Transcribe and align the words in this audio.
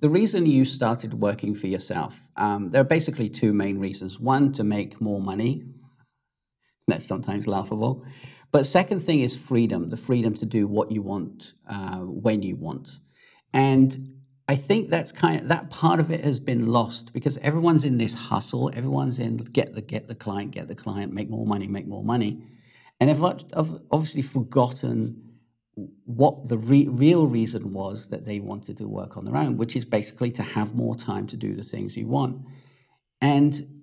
the 0.00 0.08
reason 0.08 0.46
you 0.46 0.64
started 0.64 1.14
working 1.14 1.54
for 1.54 1.66
yourself, 1.66 2.14
um, 2.36 2.70
there 2.70 2.80
are 2.80 2.84
basically 2.84 3.28
two 3.28 3.52
main 3.52 3.78
reasons. 3.78 4.20
One, 4.20 4.52
to 4.52 4.64
make 4.64 5.00
more 5.00 5.20
money. 5.20 5.64
That's 6.86 7.06
sometimes 7.06 7.46
laughable. 7.46 8.04
But 8.50 8.64
second 8.66 9.04
thing 9.04 9.20
is 9.20 9.36
freedom, 9.36 9.90
the 9.90 9.96
freedom 9.96 10.34
to 10.36 10.46
do 10.46 10.66
what 10.66 10.90
you 10.90 11.02
want 11.02 11.52
uh, 11.68 11.98
when 11.98 12.42
you 12.42 12.56
want. 12.56 12.98
And 13.52 14.18
I 14.48 14.56
think 14.56 14.88
that's 14.88 15.12
kind 15.12 15.40
of 15.42 15.48
that 15.48 15.68
part 15.68 16.00
of 16.00 16.10
it 16.10 16.24
has 16.24 16.38
been 16.38 16.68
lost 16.68 17.12
because 17.12 17.36
everyone's 17.38 17.84
in 17.84 17.98
this 17.98 18.14
hustle. 18.14 18.70
Everyone's 18.74 19.18
in 19.18 19.36
get 19.36 19.74
the 19.74 19.82
get 19.82 20.08
the 20.08 20.14
client, 20.14 20.52
get 20.52 20.68
the 20.68 20.74
client, 20.74 21.12
make 21.12 21.28
more 21.28 21.44
money, 21.44 21.66
make 21.66 21.86
more 21.86 22.02
money, 22.02 22.42
and 23.00 23.10
I've 23.10 23.22
obviously 23.90 24.22
forgotten 24.22 25.27
what 26.04 26.48
the 26.48 26.58
re- 26.58 26.88
real 26.88 27.26
reason 27.26 27.72
was 27.72 28.08
that 28.08 28.24
they 28.24 28.40
wanted 28.40 28.76
to 28.78 28.88
work 28.88 29.16
on 29.16 29.24
their 29.24 29.36
own, 29.36 29.56
which 29.56 29.76
is 29.76 29.84
basically 29.84 30.30
to 30.32 30.42
have 30.42 30.74
more 30.74 30.94
time 30.94 31.26
to 31.28 31.36
do 31.36 31.54
the 31.54 31.62
things 31.62 31.96
you 31.96 32.06
want. 32.06 32.40
And 33.20 33.82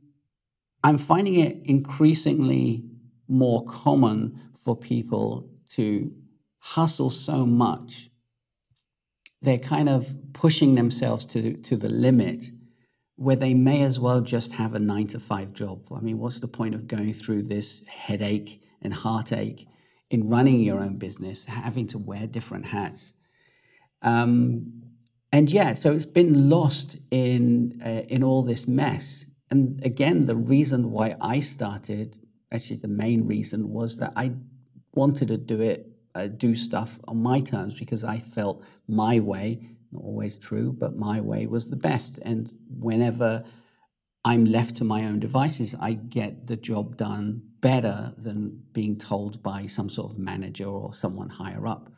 I'm 0.84 0.98
finding 0.98 1.36
it 1.36 1.58
increasingly 1.66 2.84
more 3.28 3.66
common 3.66 4.40
for 4.64 4.76
people 4.76 5.50
to 5.72 6.12
hustle 6.60 7.10
so 7.10 7.46
much. 7.46 8.10
They're 9.42 9.58
kind 9.58 9.90
of 9.90 10.08
pushing 10.34 10.76
themselves 10.76 11.26
to, 11.26 11.54
to 11.54 11.76
the 11.76 11.90
limit 11.90 12.50
where 13.18 13.36
they 13.36 13.54
may 13.54 13.82
as 13.84 14.00
well 14.00 14.22
just 14.22 14.52
have 14.52 14.74
a 14.74 14.80
nine 14.80 15.08
to 15.08 15.20
five 15.20 15.54
job. 15.54 15.80
I 15.96 16.02
mean, 16.02 16.20
what's 16.20 16.40
the 16.40 16.48
point 16.48 16.76
of 16.76 16.88
going 16.88 17.14
through 17.14 17.44
this 17.44 17.84
headache 17.88 18.62
and 18.82 18.94
heartache? 18.94 19.68
In 20.10 20.30
running 20.30 20.62
your 20.62 20.80
own 20.80 20.98
business, 20.98 21.46
having 21.46 21.88
to 21.88 21.98
wear 21.98 22.28
different 22.28 22.66
hats. 22.66 23.14
Um, 24.02 24.84
and 25.32 25.52
yeah, 25.52 25.74
so 25.74 25.92
it's 25.92 26.06
been 26.06 26.50
lost 26.50 26.98
in 27.12 27.82
uh, 27.86 28.04
in 28.08 28.24
all 28.24 28.44
this 28.44 28.68
mess. 28.68 29.26
And 29.52 29.84
again, 29.84 30.26
the 30.26 30.36
reason 30.36 30.92
why 30.92 31.16
I 31.22 31.40
started, 31.40 32.18
actually, 32.52 32.78
the 32.78 32.88
main 32.88 33.28
reason 33.28 33.70
was 33.70 33.98
that 33.98 34.14
I 34.16 34.32
wanted 34.94 35.28
to 35.28 35.38
do 35.38 35.62
it, 35.62 35.88
uh, 36.16 36.28
do 36.28 36.56
stuff 36.56 37.00
on 37.08 37.22
my 37.22 37.42
terms 37.42 37.74
because 37.74 38.04
I 38.04 38.20
felt 38.20 38.64
my 38.88 39.20
way, 39.20 39.68
not 39.92 40.04
always 40.04 40.38
true, 40.38 40.72
but 40.72 40.96
my 40.96 41.20
way 41.20 41.48
was 41.48 41.70
the 41.70 41.76
best. 41.76 42.20
And 42.22 42.52
whenever 42.70 43.44
I'm 44.26 44.46
left 44.46 44.78
to 44.78 44.84
my 44.84 45.06
own 45.06 45.20
devices, 45.20 45.76
I 45.80 45.94
get 45.94 46.48
the 46.48 46.56
job 46.56 46.98
done 46.98 47.44
better 47.62 48.12
than 48.18 48.60
being 48.74 48.98
told 48.98 49.42
by 49.44 49.68
some 49.68 49.88
sort 49.88 50.12
of 50.12 50.18
manager 50.18 50.66
or 50.66 50.96
someone 50.96 51.30
higher 51.30 51.68
up, 51.68 51.92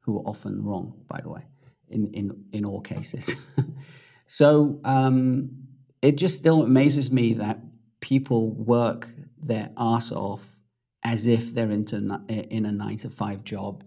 who 0.00 0.18
are 0.18 0.22
often 0.28 0.62
wrong, 0.62 0.92
by 1.08 1.20
the 1.22 1.30
way, 1.30 1.42
in, 1.88 2.12
in, 2.12 2.44
in 2.52 2.64
all 2.66 2.82
cases. 2.82 3.34
so 4.26 4.78
um, 4.84 5.50
it 6.02 6.16
just 6.16 6.38
still 6.38 6.62
amazes 6.62 7.10
me 7.10 7.32
that 7.34 7.58
people 8.00 8.50
work 8.50 9.08
their 9.42 9.70
ass 9.78 10.12
off 10.12 10.42
as 11.02 11.26
if 11.26 11.54
they're 11.54 11.70
into, 11.70 11.96
in 12.28 12.66
a 12.66 12.72
nine 12.72 12.98
to 12.98 13.08
five 13.08 13.42
job 13.42 13.84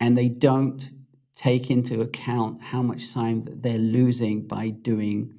and 0.00 0.16
they 0.16 0.28
don't 0.28 0.90
take 1.34 1.70
into 1.70 2.00
account 2.00 2.62
how 2.62 2.80
much 2.80 3.12
time 3.12 3.44
that 3.44 3.62
they're 3.62 3.76
losing 3.76 4.46
by 4.46 4.70
doing 4.70 5.34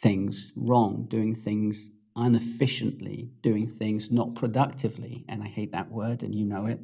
things 0.00 0.52
wrong, 0.56 1.06
doing 1.08 1.34
things 1.34 1.90
inefficiently, 2.16 3.30
doing 3.42 3.66
things 3.66 4.10
not 4.10 4.34
productively, 4.34 5.24
and 5.28 5.42
I 5.42 5.46
hate 5.46 5.72
that 5.72 5.90
word, 5.90 6.22
and 6.22 6.34
you 6.34 6.44
know 6.44 6.66
it. 6.66 6.80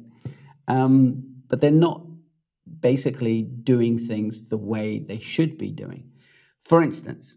Um, 0.67 1.35
but 1.47 1.61
they're 1.61 1.71
not 1.71 2.01
basically 2.79 3.43
doing 3.43 3.97
things 3.97 4.47
the 4.47 4.57
way 4.57 4.99
they 4.99 5.19
should 5.19 5.57
be 5.57 5.71
doing. 5.71 6.11
For 6.63 6.81
instance, 6.81 7.35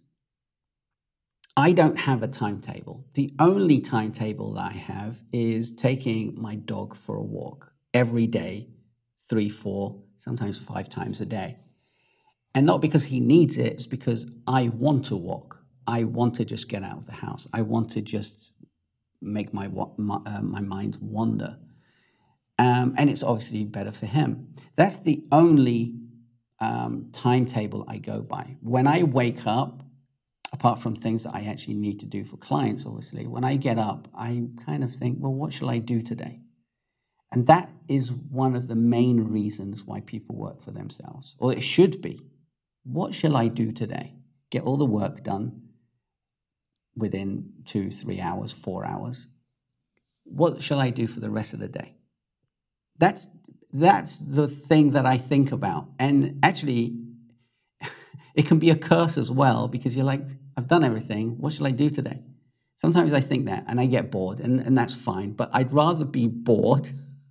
I 1.57 1.73
don't 1.73 1.97
have 1.97 2.23
a 2.23 2.29
timetable. 2.29 3.05
The 3.15 3.35
only 3.41 3.81
timetable 3.81 4.55
that 4.55 4.73
I 4.73 4.77
have 4.77 5.21
is 5.33 5.75
taking 5.75 6.41
my 6.41 6.55
dog 6.55 6.95
for 6.97 7.17
a 7.17 7.23
walk 7.23 7.73
every 7.93 8.29
day, 8.29 8.69
three, 9.29 9.49
four, 9.49 10.01
sometimes 10.19 10.59
five 10.59 10.89
times 10.89 11.21
a 11.21 11.27
day. 11.27 11.57
And 12.55 12.65
not 12.65 12.81
because 12.81 13.05
he 13.05 13.21
needs 13.21 13.59
it, 13.59 13.73
it's 13.73 13.87
because 13.87 14.27
I 14.47 14.69
want 14.69 15.07
to 15.07 15.17
walk. 15.17 15.58
I 15.89 16.05
want 16.05 16.35
to 16.37 16.45
just 16.45 16.69
get 16.69 16.85
out 16.85 16.99
of 16.99 17.07
the 17.07 17.13
house. 17.13 17.49
I 17.53 17.63
want 17.63 17.91
to 17.93 18.03
just 18.03 18.53
make 19.23 19.53
my 19.55 19.69
my, 19.97 20.21
uh, 20.27 20.43
my 20.43 20.61
mind 20.61 20.99
wander. 21.01 21.59
Um, 22.59 22.95
and 22.99 23.09
it's 23.09 23.23
obviously 23.23 23.65
better 23.65 23.93
for 23.93 24.07
him. 24.07 24.55
That's 24.77 24.99
the 24.99 25.25
only 25.33 25.95
um, 26.61 27.09
timetable 27.13 27.85
I 27.89 27.99
go 27.99 28.21
by. 28.21 28.57
When 28.61 28.87
I 28.87 29.05
wake 29.05 29.47
up, 29.47 29.83
apart 30.53 30.79
from 30.79 30.95
things 30.95 31.23
that 31.23 31.35
I 31.35 31.45
actually 31.45 31.75
need 31.75 32.01
to 32.01 32.07
do 32.07 32.25
for 32.25 32.37
clients, 32.37 32.85
obviously, 32.85 33.27
when 33.27 33.45
I 33.45 33.57
get 33.57 33.79
up, 33.79 34.09
I 34.15 34.43
kind 34.67 34.85
of 34.85 34.95
think, 34.95 35.19
well, 35.21 35.33
what 35.33 35.53
shall 35.53 35.71
I 35.71 35.79
do 35.79 36.03
today? 36.03 36.41
And 37.33 37.47
that 37.47 37.71
is 37.89 38.11
one 38.11 38.57
of 38.57 38.69
the 38.69 38.75
main 38.75 39.21
reasons 39.21 39.85
why 39.85 40.01
people 40.01 40.35
work 40.35 40.63
for 40.63 40.73
themselves, 40.73 41.35
or 41.39 41.53
it 41.53 41.63
should 41.63 42.03
be. 42.03 42.21
What 42.85 43.15
shall 43.15 43.37
I 43.37 43.49
do 43.49 43.73
today? 43.73 44.15
Get 44.51 44.63
all 44.63 44.79
the 44.79 44.85
work 44.85 45.23
done, 45.23 45.68
within 46.99 47.53
two, 47.65 47.91
three 47.91 48.21
hours, 48.21 48.53
four 48.53 48.85
hours. 48.85 49.27
What 50.25 50.63
shall 50.63 50.81
I 50.81 50.91
do 50.91 51.07
for 51.07 51.21
the 51.21 51.31
rest 51.31 51.55
of 51.55 51.61
the 51.61 51.69
day? 51.69 51.95
That's 52.99 53.27
that's 53.73 54.19
the 54.19 54.49
thing 54.49 54.93
that 54.93 55.07
I 55.07 55.19
think 55.19 55.53
about. 55.53 55.89
And 55.99 56.39
actually, 56.43 56.99
it 58.35 58.47
can 58.47 58.59
be 58.59 58.71
a 58.71 58.77
curse 58.77 59.19
as 59.19 59.31
well 59.31 59.69
because 59.69 59.95
you're 59.95 60.05
like, 60.05 60.23
I've 60.57 60.69
done 60.69 60.85
everything. 60.85 61.39
What 61.39 61.53
shall 61.53 61.67
I 61.67 61.71
do 61.71 61.91
today? 61.91 62.23
Sometimes 62.77 63.13
I 63.13 63.21
think 63.21 63.47
that 63.47 63.65
and 63.67 63.81
I 63.81 63.87
get 63.87 64.11
bored, 64.11 64.41
and, 64.41 64.61
and 64.61 64.77
that's 64.77 64.95
fine. 64.95 65.33
But 65.33 65.51
I'd 65.53 65.73
rather 65.73 66.05
be 66.05 66.29
bored, 66.29 66.89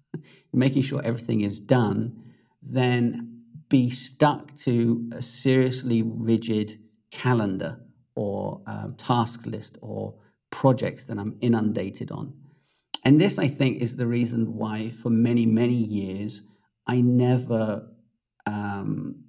making 0.54 0.84
sure 0.84 1.02
everything 1.04 1.42
is 1.42 1.60
done, 1.60 2.24
than 2.62 3.44
be 3.70 3.90
stuck 3.90 4.56
to 4.58 5.10
a 5.14 5.22
seriously 5.22 6.02
rigid 6.04 6.80
calendar 7.12 7.80
or 8.18 8.60
um, 8.66 8.96
task 8.98 9.46
list 9.46 9.78
or 9.82 10.16
projects 10.50 11.06
that 11.06 11.20
I'm 11.20 11.38
inundated 11.40 12.10
on. 12.12 12.34
And 13.06 13.22
this, 13.22 13.38
I 13.38 13.48
think, 13.48 13.80
is 13.80 13.96
the 13.96 14.08
reason 14.08 14.56
why 14.56 14.90
for 15.04 15.12
many, 15.12 15.46
many 15.46 15.76
years, 15.76 16.42
I 16.88 17.00
never. 17.02 17.88
Um, 18.46 19.24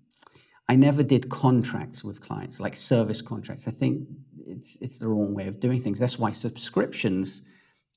I 0.70 0.76
never 0.76 1.02
did 1.02 1.30
contracts 1.30 2.04
with 2.04 2.20
clients, 2.20 2.60
like 2.60 2.76
service 2.76 3.22
contracts. 3.22 3.66
I 3.66 3.70
think 3.70 4.06
it's 4.46 4.76
it's 4.80 4.98
the 4.98 5.08
wrong 5.08 5.34
way 5.34 5.46
of 5.48 5.60
doing 5.60 5.80
things. 5.82 5.98
That's 5.98 6.18
why 6.18 6.30
subscriptions 6.30 7.42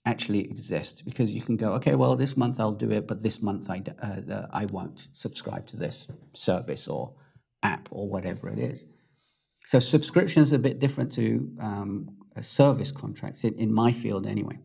actually 0.06 0.40
exist 0.40 1.04
because 1.06 1.32
you 1.32 1.42
can 1.42 1.58
go, 1.58 1.74
okay, 1.74 1.96
well, 1.96 2.16
this 2.16 2.36
month 2.38 2.60
I'll 2.60 2.72
do 2.86 2.92
it, 2.92 3.08
but 3.08 3.24
this 3.24 3.42
month 3.42 3.70
I 3.70 3.84
uh, 4.02 4.48
I 4.52 4.66
won't 4.66 5.08
subscribe 5.14 5.68
to 5.68 5.78
this 5.78 6.08
service 6.34 6.88
or 6.88 7.14
app 7.62 7.88
or 7.92 8.10
whatever 8.10 8.50
it 8.50 8.60
is. 8.60 8.86
So 9.68 9.80
subscriptions 9.80 10.52
are 10.54 10.58
a 10.58 10.60
bit 10.60 10.80
different 10.80 11.14
to 11.14 11.50
um, 11.62 12.10
service 12.42 12.92
contracts 12.92 13.44
in, 13.44 13.54
in 13.56 13.74
my 13.74 13.92
field 13.92 14.26
anyway. 14.28 14.60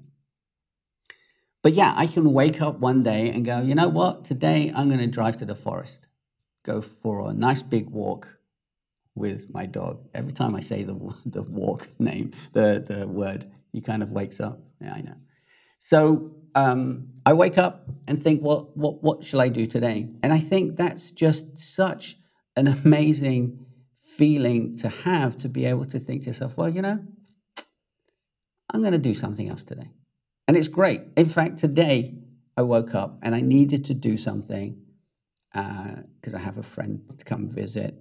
But 1.62 1.74
yeah, 1.74 1.94
I 1.96 2.06
can 2.06 2.32
wake 2.32 2.62
up 2.62 2.78
one 2.78 3.02
day 3.02 3.30
and 3.30 3.44
go, 3.44 3.60
you 3.60 3.74
know 3.74 3.88
what? 3.88 4.24
Today 4.24 4.72
I'm 4.74 4.88
going 4.88 5.00
to 5.00 5.06
drive 5.06 5.36
to 5.38 5.44
the 5.44 5.54
forest, 5.54 6.06
go 6.64 6.80
for 6.80 7.28
a 7.28 7.34
nice 7.34 7.62
big 7.62 7.90
walk 7.90 8.28
with 9.16 9.52
my 9.52 9.66
dog. 9.66 10.06
Every 10.14 10.32
time 10.32 10.54
I 10.54 10.60
say 10.60 10.84
the 10.84 10.94
the 11.26 11.42
walk 11.42 11.88
name, 11.98 12.32
the 12.52 12.84
the 12.86 13.08
word, 13.08 13.50
he 13.72 13.80
kind 13.80 14.02
of 14.02 14.10
wakes 14.10 14.38
up. 14.38 14.60
Yeah, 14.80 14.94
I 14.94 15.00
know. 15.00 15.16
So 15.78 16.30
um, 16.54 17.08
I 17.24 17.32
wake 17.32 17.58
up 17.58 17.88
and 18.06 18.22
think, 18.22 18.42
well, 18.42 18.70
what 18.74 19.02
what 19.02 19.24
shall 19.24 19.40
I 19.40 19.48
do 19.48 19.66
today? 19.66 20.08
And 20.22 20.32
I 20.32 20.38
think 20.38 20.76
that's 20.76 21.10
just 21.10 21.46
such 21.58 22.16
an 22.54 22.68
amazing 22.68 23.66
feeling 24.16 24.77
to 24.78 24.88
have 24.88 25.37
to 25.38 25.49
be 25.49 25.66
able 25.66 25.87
to 25.87 25.99
think 25.99 26.23
to 26.23 26.29
yourself, 26.29 26.56
well, 26.56 26.69
you 26.69 26.82
know, 26.82 26.99
I'm 28.70 28.81
going 28.81 28.93
to 28.93 28.99
do 28.99 29.14
something 29.14 29.49
else 29.49 29.62
today. 29.62 29.90
And 30.49 30.56
it's 30.56 30.69
great. 30.69 31.02
In 31.17 31.26
fact, 31.26 31.58
today 31.58 32.14
I 32.56 32.62
woke 32.62 32.94
up 32.94 33.19
and 33.23 33.35
I 33.35 33.40
needed 33.40 33.85
to 33.87 33.94
do 33.94 34.17
something 34.17 34.81
because 35.52 36.35
uh, 36.35 36.37
I 36.37 36.40
have 36.40 36.58
a 36.58 36.62
friend 36.62 37.00
to 37.19 37.25
come 37.25 37.49
visit. 37.49 37.94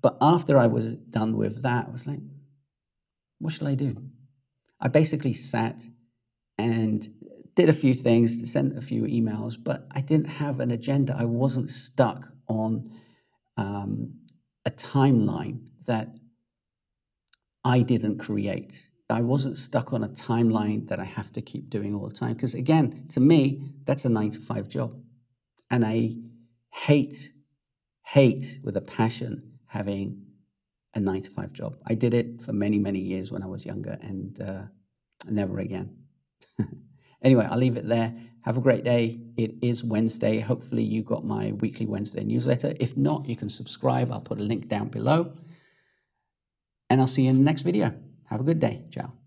But 0.00 0.16
after 0.20 0.58
I 0.58 0.66
was 0.66 0.88
done 1.10 1.36
with 1.36 1.62
that, 1.62 1.86
I 1.88 1.90
was 1.90 2.06
like, 2.06 2.20
what 3.38 3.52
shall 3.52 3.68
I 3.68 3.74
do? 3.74 3.96
I 4.80 4.88
basically 4.88 5.32
sat 5.32 5.82
and 6.58 7.08
did 7.56 7.68
a 7.68 7.72
few 7.72 7.94
things, 7.94 8.50
sent 8.50 8.76
a 8.76 8.82
few 8.82 9.02
emails, 9.02 9.56
but 9.62 9.86
I 9.92 10.00
didn't 10.00 10.28
have 10.28 10.60
an 10.60 10.70
agenda. 10.72 11.16
I 11.18 11.24
wasn't 11.24 11.70
stuck 11.70 12.28
on 12.48 12.90
um, 13.56 14.14
a 14.66 14.70
timeline 14.70 15.60
that 15.86 16.08
I 17.64 17.82
didn't 17.82 18.18
create. 18.18 18.88
I 19.10 19.22
wasn't 19.22 19.58
stuck 19.58 19.92
on 19.92 20.04
a 20.04 20.08
timeline 20.08 20.88
that 20.88 20.98
I 20.98 21.04
have 21.04 21.32
to 21.34 21.42
keep 21.42 21.70
doing 21.70 21.94
all 21.94 22.08
the 22.08 22.14
time. 22.14 22.34
Because 22.34 22.54
again, 22.54 23.06
to 23.12 23.20
me, 23.20 23.62
that's 23.84 24.04
a 24.04 24.08
nine 24.08 24.30
to 24.30 24.40
five 24.40 24.68
job. 24.68 24.94
And 25.70 25.84
I 25.84 26.14
hate, 26.72 27.32
hate 28.04 28.60
with 28.62 28.76
a 28.76 28.80
passion 28.80 29.58
having 29.66 30.24
a 30.94 31.00
nine 31.00 31.22
to 31.22 31.30
five 31.30 31.52
job. 31.52 31.76
I 31.86 31.94
did 31.94 32.14
it 32.14 32.42
for 32.42 32.52
many, 32.52 32.78
many 32.78 33.00
years 33.00 33.30
when 33.30 33.42
I 33.42 33.46
was 33.46 33.64
younger 33.64 33.98
and 34.00 34.40
uh, 34.40 34.62
never 35.28 35.58
again. 35.60 35.96
anyway, 37.24 37.48
I'll 37.50 37.58
leave 37.58 37.76
it 37.76 37.88
there. 37.88 38.14
Have 38.42 38.56
a 38.58 38.60
great 38.60 38.84
day. 38.84 39.20
It 39.36 39.54
is 39.62 39.82
Wednesday. 39.82 40.38
Hopefully, 40.38 40.82
you 40.82 41.02
got 41.02 41.24
my 41.24 41.52
weekly 41.52 41.86
Wednesday 41.86 42.22
newsletter. 42.22 42.74
If 42.78 42.96
not, 42.96 43.26
you 43.26 43.36
can 43.36 43.48
subscribe. 43.48 44.12
I'll 44.12 44.20
put 44.20 44.38
a 44.38 44.42
link 44.42 44.68
down 44.68 44.88
below. 44.88 45.32
And 46.90 47.00
I'll 47.00 47.06
see 47.06 47.22
you 47.22 47.30
in 47.30 47.36
the 47.36 47.42
next 47.42 47.62
video. 47.62 47.94
Have 48.26 48.40
a 48.40 48.44
good 48.44 48.60
day. 48.60 48.84
Ciao. 48.90 49.23